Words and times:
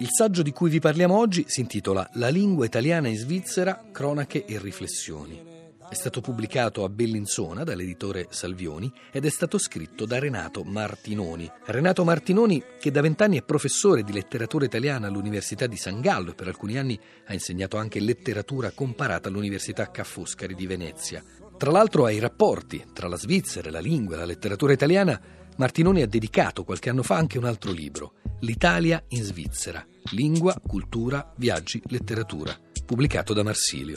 Il 0.00 0.08
saggio 0.10 0.40
di 0.40 0.50
cui 0.50 0.70
vi 0.70 0.80
parliamo 0.80 1.14
oggi 1.14 1.44
si 1.46 1.60
intitola 1.60 2.08
La 2.14 2.28
lingua 2.28 2.64
italiana 2.64 3.08
in 3.08 3.18
Svizzera, 3.18 3.84
cronache 3.92 4.46
e 4.46 4.58
riflessioni. 4.58 5.38
È 5.90 5.94
stato 5.94 6.22
pubblicato 6.22 6.84
a 6.84 6.88
Bellinzona 6.88 7.64
dall'editore 7.64 8.28
Salvioni 8.30 8.90
ed 9.12 9.26
è 9.26 9.28
stato 9.28 9.58
scritto 9.58 10.06
da 10.06 10.18
Renato 10.18 10.64
Martinoni. 10.64 11.50
Renato 11.66 12.02
Martinoni, 12.04 12.62
che 12.80 12.90
da 12.90 13.02
vent'anni 13.02 13.36
è 13.36 13.42
professore 13.42 14.02
di 14.02 14.14
letteratura 14.14 14.64
italiana 14.64 15.06
all'Università 15.06 15.66
di 15.66 15.76
San 15.76 16.00
Gallo 16.00 16.30
e 16.30 16.34
per 16.34 16.48
alcuni 16.48 16.78
anni 16.78 16.98
ha 17.26 17.34
insegnato 17.34 17.76
anche 17.76 18.00
letteratura 18.00 18.70
comparata 18.70 19.28
all'Università 19.28 19.90
Ca' 19.90 20.04
Foscari 20.04 20.54
di 20.54 20.66
Venezia. 20.66 21.22
Tra 21.58 21.70
l'altro 21.70 22.06
ai 22.06 22.20
rapporti 22.20 22.86
tra 22.94 23.06
la 23.06 23.18
Svizzera, 23.18 23.70
la 23.70 23.80
lingua 23.80 24.14
e 24.14 24.18
la 24.20 24.24
letteratura 24.24 24.72
italiana, 24.72 25.20
Martinoni 25.58 26.00
ha 26.00 26.06
dedicato 26.06 26.64
qualche 26.64 26.88
anno 26.88 27.02
fa 27.02 27.16
anche 27.16 27.36
un 27.36 27.44
altro 27.44 27.70
libro, 27.70 28.14
L'Italia 28.42 29.04
in 29.08 29.22
Svizzera, 29.22 29.84
lingua, 30.12 30.54
cultura, 30.66 31.30
viaggi, 31.36 31.82
letteratura, 31.88 32.56
pubblicato 32.86 33.34
da 33.34 33.42
Marsilio. 33.42 33.96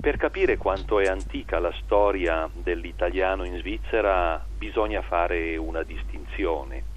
Per 0.00 0.16
capire 0.18 0.58
quanto 0.58 1.00
è 1.00 1.06
antica 1.06 1.58
la 1.58 1.72
storia 1.82 2.48
dell'italiano 2.62 3.46
in 3.46 3.58
Svizzera 3.58 4.44
bisogna 4.58 5.00
fare 5.00 5.56
una 5.56 5.82
distinzione. 5.82 6.96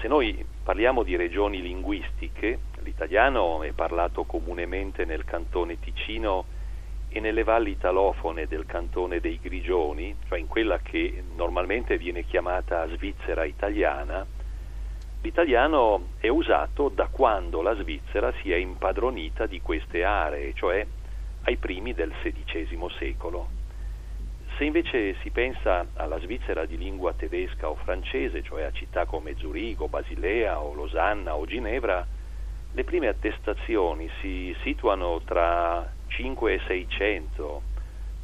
Se 0.00 0.08
noi 0.08 0.42
parliamo 0.62 1.02
di 1.02 1.14
regioni 1.14 1.60
linguistiche, 1.60 2.60
l'italiano 2.84 3.62
è 3.62 3.72
parlato 3.72 4.24
comunemente 4.24 5.04
nel 5.04 5.24
cantone 5.24 5.78
Ticino 5.78 6.46
e 7.10 7.20
nelle 7.20 7.44
valli 7.44 7.72
italofone 7.72 8.46
del 8.46 8.64
cantone 8.64 9.20
dei 9.20 9.38
Grigioni, 9.38 10.16
cioè 10.26 10.38
in 10.38 10.46
quella 10.46 10.78
che 10.78 11.22
normalmente 11.36 11.98
viene 11.98 12.24
chiamata 12.24 12.88
Svizzera 12.88 13.44
italiana, 13.44 14.26
l'italiano 15.20 16.12
è 16.16 16.28
usato 16.28 16.88
da 16.88 17.08
quando 17.08 17.60
la 17.60 17.74
Svizzera 17.74 18.32
si 18.40 18.50
è 18.50 18.56
impadronita 18.56 19.44
di 19.44 19.60
queste 19.60 20.02
aree, 20.02 20.54
cioè 20.54 20.86
ai 21.42 21.56
primi 21.58 21.92
del 21.92 22.14
XVI 22.22 22.88
secolo. 22.98 23.59
Se 24.56 24.64
invece 24.64 25.16
si 25.22 25.30
pensa 25.30 25.86
alla 25.94 26.18
Svizzera 26.18 26.66
di 26.66 26.76
lingua 26.76 27.14
tedesca 27.14 27.68
o 27.68 27.76
francese, 27.76 28.42
cioè 28.42 28.64
a 28.64 28.72
città 28.72 29.06
come 29.06 29.34
Zurigo, 29.36 29.88
Basilea 29.88 30.60
o 30.60 30.74
Losanna 30.74 31.34
o 31.34 31.46
Ginevra, 31.46 32.06
le 32.72 32.84
prime 32.84 33.08
attestazioni 33.08 34.08
si 34.20 34.54
situano 34.62 35.22
tra 35.24 35.90
5 36.08 36.54
e 36.54 36.60
600, 36.66 37.62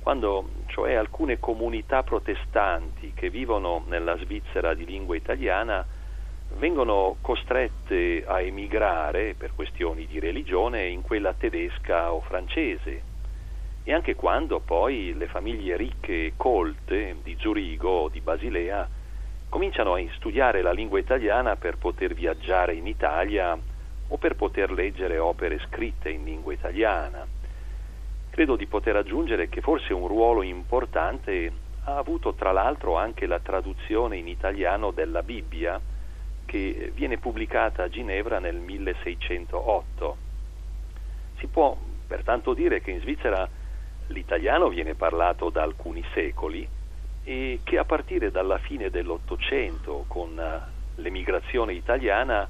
quando 0.01 0.49
cioè 0.67 0.95
alcune 0.95 1.39
comunità 1.39 2.03
protestanti 2.03 3.13
che 3.15 3.31
vivono 3.31 3.83
nella 3.87 4.17
Svizzera 4.19 4.75
di 4.75 4.85
lingua 4.85 5.17
italiana 5.17 5.85
vengono 6.59 7.17
costrette 7.23 8.25
a 8.25 8.41
emigrare 8.41 9.35
per 9.35 9.53
questioni 9.55 10.07
di 10.07 10.21
religione 10.21 10.87
in 10.87 11.03
quella 11.03 11.33
tedesca 11.33 12.13
o 12.13 12.21
francese 12.21 13.15
e 13.89 13.93
anche 13.93 14.17
quando 14.17 14.59
poi 14.59 15.15
le 15.17 15.29
famiglie 15.29 15.77
ricche 15.77 16.27
e 16.27 16.33
colte 16.37 17.19
di 17.23 17.37
Zurigo 17.39 17.89
o 17.89 18.09
di 18.09 18.21
Basilea 18.21 18.89
cominciano 19.49 19.95
a 19.95 20.03
studiare 20.17 20.61
la 20.61 20.73
lingua 20.73 20.99
italiana 20.99 21.55
per 21.55 21.79
poter 21.79 22.13
viaggiare 22.13 22.75
in 22.75 22.89
Italia 22.89 23.57
o 24.09 24.17
per 24.17 24.35
poter 24.35 24.73
leggere 24.73 25.19
opere 25.19 25.61
scritte 25.69 26.11
in 26.11 26.25
lingua 26.25 26.53
italiana. 26.53 27.25
Credo 28.29 28.57
di 28.57 28.67
poter 28.67 28.97
aggiungere 28.97 29.49
che 29.49 29.61
forse 29.61 29.93
un 29.93 30.09
ruolo 30.09 30.43
importante 30.43 31.53
ha 31.85 31.97
avuto 31.97 32.35
tra 32.35 32.51
l'altro 32.51 32.97
anche 32.97 33.27
la 33.27 33.39
traduzione 33.39 34.17
in 34.17 34.27
italiano 34.27 34.91
della 34.91 35.23
Bibbia, 35.23 35.81
che 36.45 36.91
viene 36.93 37.19
pubblicata 37.19 37.85
a 37.85 37.89
Ginevra 37.89 38.41
nel 38.41 38.57
1608. 38.57 40.17
Si 41.39 41.47
può 41.47 41.77
pertanto 42.05 42.53
dire 42.53 42.81
che 42.81 42.91
in 42.91 42.99
Svizzera 42.99 43.49
l'italiano 44.09 44.69
viene 44.69 44.95
parlato 44.95 45.51
da 45.51 45.63
alcuni 45.63 46.05
secoli 46.15 46.67
e 47.25 47.61
che 47.65 47.79
a 47.79 47.85
partire 47.85 48.31
dalla 48.31 48.59
fine 48.59 48.91
dell'Ottocento, 48.91 50.05
con 50.07 50.41
l'emigrazione 50.97 51.73
italiana, 51.73 52.49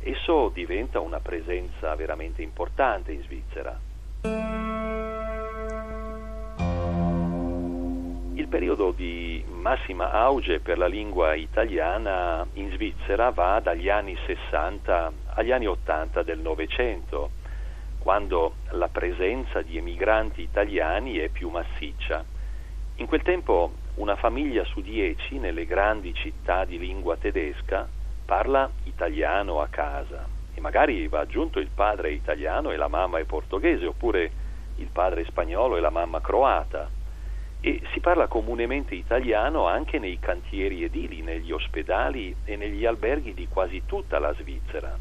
esso 0.00 0.50
diventa 0.52 1.00
una 1.00 1.20
presenza 1.20 1.94
veramente 1.94 2.42
importante 2.42 3.12
in 3.12 3.22
Svizzera. 3.22 3.78
Il 8.34 8.48
periodo 8.48 8.92
di 8.92 9.44
massima 9.48 10.10
auge 10.10 10.60
per 10.60 10.78
la 10.78 10.86
lingua 10.86 11.34
italiana 11.34 12.46
in 12.54 12.70
Svizzera 12.72 13.30
va 13.30 13.60
dagli 13.60 13.88
anni 13.88 14.16
60 14.26 15.12
agli 15.34 15.50
anni 15.50 15.66
80 15.66 16.22
del 16.22 16.38
Novecento, 16.38 17.30
quando 18.04 18.56
la 18.72 18.88
presenza 18.88 19.62
di 19.62 19.78
emigranti 19.78 20.42
italiani 20.42 21.16
è 21.16 21.30
più 21.30 21.48
massiccia. 21.48 22.22
In 22.96 23.06
quel 23.06 23.22
tempo 23.22 23.72
una 23.94 24.14
famiglia 24.14 24.62
su 24.64 24.82
dieci 24.82 25.38
nelle 25.38 25.64
grandi 25.64 26.12
città 26.12 26.66
di 26.66 26.78
lingua 26.78 27.16
tedesca 27.16 27.88
parla 28.26 28.70
italiano 28.82 29.62
a 29.62 29.68
casa 29.68 30.28
e 30.52 30.60
magari 30.60 31.08
va 31.08 31.20
aggiunto 31.20 31.58
il 31.60 31.70
padre 31.74 32.12
italiano 32.12 32.72
e 32.72 32.76
la 32.76 32.88
mamma 32.88 33.20
è 33.20 33.24
portoghese 33.24 33.86
oppure 33.86 34.30
il 34.76 34.88
padre 34.92 35.24
spagnolo 35.24 35.78
e 35.78 35.80
la 35.80 35.88
mamma 35.88 36.20
croata 36.20 36.90
e 37.62 37.80
si 37.94 38.00
parla 38.00 38.26
comunemente 38.26 38.94
italiano 38.94 39.66
anche 39.66 39.98
nei 39.98 40.18
cantieri 40.18 40.84
edili, 40.84 41.22
negli 41.22 41.52
ospedali 41.52 42.36
e 42.44 42.56
negli 42.56 42.84
alberghi 42.84 43.32
di 43.32 43.48
quasi 43.48 43.84
tutta 43.86 44.18
la 44.18 44.34
Svizzera. 44.34 44.94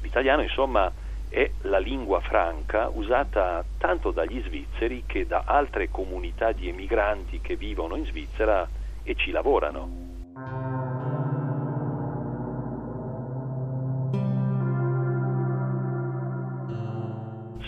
L'italiano, 0.00 0.42
insomma, 0.42 0.92
è 1.32 1.50
la 1.62 1.78
lingua 1.78 2.20
franca 2.20 2.90
usata 2.92 3.64
tanto 3.78 4.10
dagli 4.10 4.42
svizzeri 4.44 5.04
che 5.06 5.26
da 5.26 5.44
altre 5.46 5.88
comunità 5.88 6.52
di 6.52 6.68
emigranti 6.68 7.40
che 7.40 7.56
vivono 7.56 7.96
in 7.96 8.04
Svizzera 8.04 8.68
e 9.02 9.14
ci 9.14 9.30
lavorano. 9.30 10.10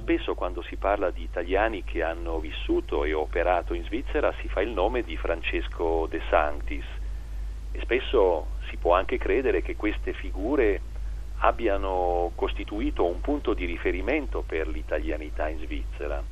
spesso 0.05 0.35
quando 0.35 0.61
si 0.61 0.77
parla 0.77 1.11
di 1.11 1.23
italiani 1.23 1.83
che 1.83 2.03
hanno 2.03 2.39
vissuto 2.39 3.05
e 3.05 3.15
operato 3.15 3.73
in 3.73 3.85
Svizzera 3.85 4.35
si 4.43 4.49
fa 4.49 4.61
il 4.61 4.69
nome 4.69 5.03
di 5.03 5.17
Francesco 5.17 6.07
De 6.11 6.21
Sanctis 6.29 6.85
e 7.73 7.81
spesso 7.81 8.49
si 8.69 8.77
può 8.77 8.93
anche 8.93 9.17
credere 9.17 9.63
che 9.63 9.77
queste 9.77 10.13
figure 10.13 10.83
abbiano 11.44 12.32
costituito 12.34 13.05
un 13.05 13.21
punto 13.21 13.53
di 13.53 13.66
riferimento 13.66 14.43
per 14.47 14.66
l'italianità 14.66 15.49
in 15.49 15.59
Svizzera. 15.59 16.22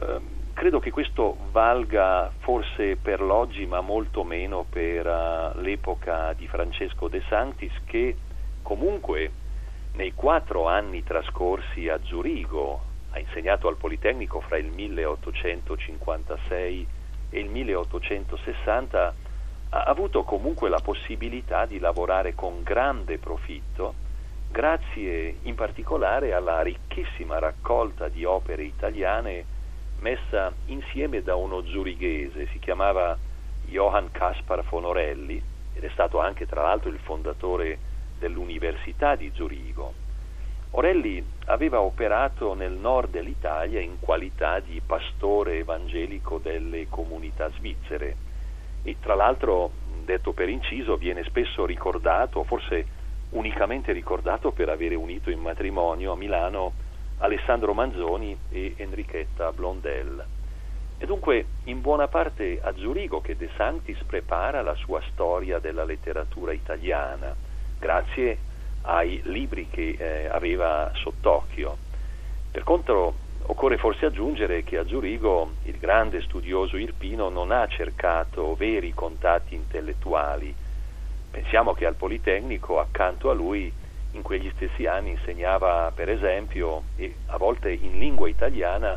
Eh, 0.00 0.20
credo 0.54 0.80
che 0.80 0.90
questo 0.90 1.36
valga 1.50 2.32
forse 2.38 2.96
per 2.96 3.20
l'oggi 3.20 3.66
ma 3.66 3.82
molto 3.82 4.24
meno 4.24 4.64
per 4.68 5.06
uh, 5.06 5.52
l'epoca 5.60 6.32
di 6.32 6.48
Francesco 6.48 7.06
De 7.08 7.22
Sanctis 7.28 7.72
che 7.84 8.16
comunque 8.62 9.30
nei 9.94 10.14
quattro 10.14 10.68
anni 10.68 11.02
trascorsi 11.04 11.88
a 11.88 12.00
Zurigo, 12.02 12.80
ha 13.10 13.18
insegnato 13.18 13.68
al 13.68 13.76
Politecnico 13.76 14.40
fra 14.40 14.56
il 14.56 14.66
1856 14.66 16.88
e 17.30 17.38
il 17.38 17.48
1860, 17.48 19.14
ha 19.70 19.82
avuto 19.82 20.24
comunque 20.24 20.68
la 20.68 20.80
possibilità 20.80 21.64
di 21.66 21.78
lavorare 21.78 22.34
con 22.34 22.64
grande 22.64 23.18
profitto, 23.18 24.02
grazie 24.54 25.38
in 25.42 25.56
particolare 25.56 26.32
alla 26.32 26.62
ricchissima 26.62 27.40
raccolta 27.40 28.06
di 28.06 28.24
opere 28.24 28.62
italiane 28.62 29.44
messa 29.98 30.52
insieme 30.66 31.24
da 31.24 31.34
uno 31.34 31.64
zurighese, 31.64 32.46
si 32.52 32.60
chiamava 32.60 33.18
Johann 33.66 34.06
Caspar 34.12 34.62
Fonorelli 34.62 35.42
ed 35.72 35.82
è 35.82 35.88
stato 35.88 36.20
anche 36.20 36.46
tra 36.46 36.62
l'altro 36.62 36.88
il 36.88 37.00
fondatore 37.00 37.78
dell'Università 38.16 39.16
di 39.16 39.28
Zurigo. 39.34 39.92
Orelli 40.70 41.24
aveva 41.46 41.80
operato 41.80 42.54
nel 42.54 42.74
nord 42.74 43.10
dell'Italia 43.10 43.80
in 43.80 43.98
qualità 43.98 44.60
di 44.60 44.80
pastore 44.86 45.58
evangelico 45.58 46.38
delle 46.38 46.86
comunità 46.88 47.50
svizzere 47.56 48.14
e 48.84 48.96
tra 49.00 49.16
l'altro, 49.16 49.72
detto 50.04 50.32
per 50.32 50.48
inciso, 50.48 50.96
viene 50.96 51.24
spesso 51.24 51.66
ricordato, 51.66 52.44
forse 52.44 52.93
unicamente 53.34 53.92
ricordato 53.92 54.50
per 54.50 54.68
avere 54.68 54.94
unito 54.94 55.30
in 55.30 55.40
matrimonio 55.40 56.12
a 56.12 56.16
Milano 56.16 56.72
Alessandro 57.18 57.74
Manzoni 57.74 58.36
e 58.50 58.74
Enrichetta 58.76 59.52
Blondel. 59.52 60.24
E 60.98 61.06
dunque 61.06 61.46
in 61.64 61.80
buona 61.80 62.08
parte 62.08 62.60
a 62.62 62.72
Zurigo 62.76 63.20
che 63.20 63.36
De 63.36 63.50
Sanctis 63.56 64.02
prepara 64.04 64.62
la 64.62 64.74
sua 64.74 65.00
storia 65.10 65.58
della 65.58 65.84
letteratura 65.84 66.52
italiana 66.52 67.34
grazie 67.78 68.38
ai 68.82 69.20
libri 69.24 69.68
che 69.68 69.96
eh, 69.98 70.26
aveva 70.26 70.90
sott'occhio. 70.94 71.76
Per 72.50 72.62
contro, 72.62 73.14
occorre 73.46 73.76
forse 73.78 74.06
aggiungere 74.06 74.62
che 74.62 74.78
a 74.78 74.86
Zurigo 74.86 75.54
il 75.64 75.78
grande 75.78 76.22
studioso 76.22 76.76
Irpino 76.76 77.28
non 77.28 77.50
ha 77.50 77.66
cercato 77.66 78.54
veri 78.54 78.92
contatti 78.94 79.54
intellettuali. 79.54 80.54
Pensiamo 81.34 81.74
che 81.74 81.84
al 81.84 81.96
Politecnico, 81.96 82.78
accanto 82.78 83.28
a 83.28 83.34
lui, 83.34 83.70
in 84.12 84.22
quegli 84.22 84.48
stessi 84.54 84.86
anni 84.86 85.10
insegnava, 85.10 85.90
per 85.92 86.08
esempio, 86.08 86.84
e 86.94 87.12
a 87.26 87.38
volte 87.38 87.72
in 87.72 87.98
lingua 87.98 88.28
italiana, 88.28 88.96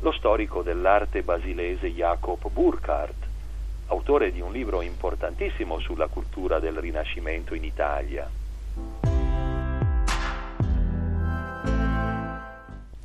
lo 0.00 0.10
storico 0.12 0.62
dell'arte 0.62 1.22
basilese 1.22 1.92
Jacob 1.92 2.48
Burkhardt, 2.48 3.26
autore 3.88 4.32
di 4.32 4.40
un 4.40 4.50
libro 4.50 4.80
importantissimo 4.80 5.78
sulla 5.78 6.06
cultura 6.06 6.58
del 6.58 6.78
Rinascimento 6.78 7.54
in 7.54 7.64
Italia. 7.64 8.30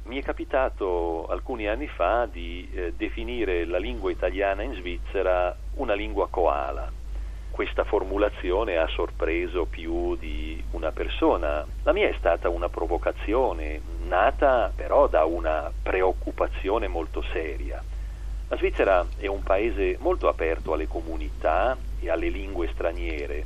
Mi 0.03 0.17
è 0.17 0.21
capitato 0.23 1.27
alcuni 1.27 1.67
anni 1.67 1.87
fa 1.87 2.29
di 2.31 2.69
eh, 2.73 2.93
definire 2.95 3.65
la 3.65 3.77
lingua 3.77 4.09
italiana 4.09 4.63
in 4.63 4.73
Svizzera 4.75 5.53
una 5.73 5.95
lingua 5.95 6.29
koala. 6.29 6.98
Questa 7.59 7.83
formulazione 7.83 8.77
ha 8.77 8.87
sorpreso 8.87 9.65
più 9.65 10.15
di 10.15 10.63
una 10.71 10.93
persona. 10.93 11.67
La 11.83 11.91
mia 11.91 12.07
è 12.07 12.15
stata 12.17 12.47
una 12.47 12.69
provocazione, 12.69 13.81
nata 14.07 14.71
però 14.73 15.07
da 15.07 15.25
una 15.25 15.69
preoccupazione 15.83 16.87
molto 16.87 17.21
seria. 17.33 17.83
La 18.47 18.55
Svizzera 18.55 19.05
è 19.17 19.27
un 19.27 19.43
paese 19.43 19.97
molto 19.99 20.29
aperto 20.29 20.71
alle 20.71 20.87
comunità 20.87 21.75
e 21.99 22.09
alle 22.09 22.29
lingue 22.29 22.69
straniere 22.71 23.45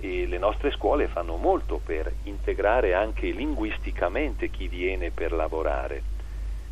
e 0.00 0.26
le 0.26 0.38
nostre 0.38 0.70
scuole 0.70 1.06
fanno 1.06 1.36
molto 1.36 1.78
per 1.84 2.10
integrare 2.22 2.94
anche 2.94 3.26
linguisticamente 3.26 4.48
chi 4.48 4.66
viene 4.66 5.10
per 5.10 5.32
lavorare. 5.32 6.02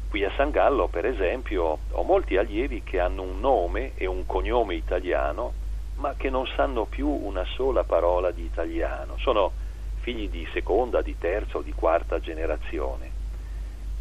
Qui 0.09 0.25
a 0.25 0.33
San 0.35 0.51
Gallo, 0.51 0.89
per 0.89 1.05
esempio, 1.05 1.79
ho 1.91 2.03
molti 2.05 2.39
allievi 2.39 2.83
che 2.83 3.01
hanno 3.01 3.21
un 3.21 3.39
nome 3.39 3.93
e 3.97 4.07
un 4.07 4.25
cognome 4.25 4.75
italiano, 4.77 5.64
ma 5.97 6.15
che 6.17 6.31
non 6.31 6.47
sanno 6.57 6.85
più 6.85 7.09
una 7.09 7.45
sola 7.45 7.85
parola 7.85 8.31
di 8.31 8.43
italiano. 8.43 9.17
Sono 9.19 9.53
figli 10.01 10.29
di 10.29 10.47
seconda, 10.53 11.03
di 11.03 11.17
terza 11.19 11.59
o 11.59 11.63
di 11.63 11.73
quarta 11.73 12.21
generazione. 12.21 13.11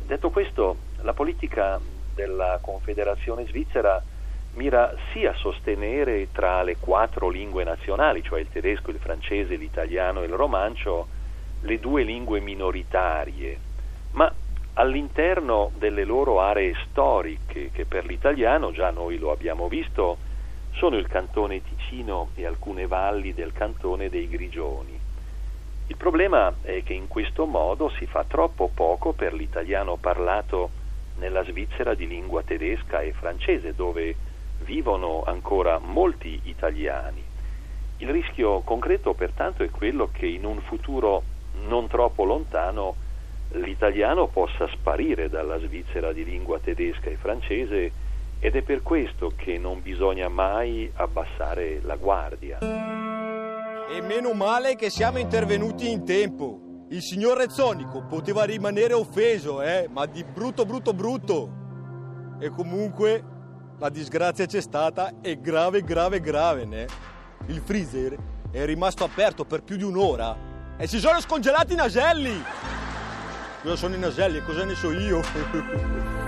Detto 0.05 0.29
questo, 0.31 0.77
la 1.01 1.13
politica 1.13 1.79
della 2.13 2.59
Confederazione 2.61 3.45
Svizzera 3.47 4.03
mira 4.55 4.93
sia 5.11 5.31
a 5.31 5.35
sostenere 5.35 6.31
tra 6.31 6.61
le 6.63 6.77
quattro 6.77 7.29
lingue 7.29 7.63
nazionali, 7.63 8.21
cioè 8.21 8.39
il 8.39 8.49
tedesco, 8.49 8.91
il 8.91 8.99
francese, 8.99 9.55
l'italiano 9.55 10.21
e 10.21 10.25
il 10.25 10.33
romancio, 10.33 11.07
le 11.61 11.79
due 11.79 12.03
lingue 12.03 12.39
minoritarie, 12.39 13.57
ma 14.11 14.31
all'interno 14.73 15.71
delle 15.77 16.03
loro 16.03 16.41
aree 16.41 16.75
storiche, 16.89 17.71
che 17.71 17.85
per 17.85 18.05
l'italiano, 18.05 18.71
già 18.71 18.89
noi 18.89 19.17
lo 19.17 19.31
abbiamo 19.31 19.67
visto, 19.67 20.17
sono 20.75 20.97
il 20.97 21.07
cantone 21.07 21.61
Ticino 21.61 22.29
e 22.35 22.45
alcune 22.45 22.87
valli 22.87 23.33
del 23.33 23.53
cantone 23.53 24.09
dei 24.09 24.27
Grigioni. 24.27 24.99
Il 25.87 25.97
problema 25.97 26.53
è 26.61 26.81
che 26.83 26.93
in 26.93 27.07
questo 27.07 27.45
modo 27.45 27.89
si 27.97 28.05
fa 28.05 28.23
troppo 28.23 28.69
poco 28.73 29.13
per 29.13 29.33
l'italiano 29.33 29.97
parlato 29.97 30.69
nella 31.17 31.43
Svizzera 31.43 31.93
di 31.93 32.07
lingua 32.07 32.41
tedesca 32.41 33.01
e 33.01 33.13
francese, 33.13 33.75
dove 33.75 34.15
vivono 34.59 35.23
ancora 35.25 35.77
molti 35.77 36.39
italiani. 36.45 37.23
Il 37.97 38.09
rischio 38.09 38.61
concreto 38.61 39.13
pertanto 39.13 39.63
è 39.63 39.69
quello 39.69 40.09
che 40.11 40.25
in 40.25 40.45
un 40.45 40.59
futuro 40.61 41.23
non 41.67 41.87
troppo 41.87 42.23
lontano 42.23 42.95
l'italiano 43.51 44.27
possa 44.27 44.67
sparire 44.69 45.29
dalla 45.29 45.59
Svizzera 45.59 46.11
di 46.11 46.23
lingua 46.23 46.59
tedesca 46.59 47.09
e 47.09 47.17
francese 47.17 47.91
ed 48.43 48.57
è 48.57 48.61
per 48.61 48.81
questo 48.81 49.31
che 49.37 49.57
non 49.57 49.81
bisogna 49.81 50.27
mai 50.27 50.91
abbassare 50.95 51.79
la 51.81 51.95
guardia. 51.95 52.57
E 52.59 54.01
meno 54.01 54.33
male 54.33 54.75
che 54.75 54.89
siamo 54.89 55.17
intervenuti 55.17 55.89
in 55.89 56.03
tempo. 56.03 56.85
Il 56.89 57.01
signor 57.01 57.37
Rezzonico 57.37 58.03
poteva 58.03 58.43
rimanere 58.43 58.91
offeso, 58.91 59.61
eh, 59.61 59.87
ma 59.89 60.05
di 60.07 60.25
brutto 60.25 60.65
brutto 60.65 60.93
brutto. 60.93 61.49
E 62.41 62.49
comunque 62.49 63.23
la 63.79 63.87
disgrazia 63.87 64.45
c'è 64.45 64.59
stata 64.59 65.13
e 65.21 65.39
grave, 65.39 65.81
grave, 65.81 66.19
grave, 66.19 66.65
né? 66.65 66.85
Il 67.47 67.61
freezer 67.63 68.13
è 68.51 68.65
rimasto 68.65 69.05
aperto 69.05 69.45
per 69.45 69.63
più 69.63 69.77
di 69.77 69.83
un'ora 69.83 70.75
e 70.75 70.85
si 70.85 70.99
sono 70.99 71.21
scongelati 71.21 71.71
i 71.71 71.77
naselli! 71.77 72.43
Cosa 73.61 73.75
sono 73.77 73.95
i 73.95 73.99
naselli? 73.99 74.41
Cosa 74.41 74.65
ne 74.65 74.75
so 74.75 74.91
io? 74.91 75.21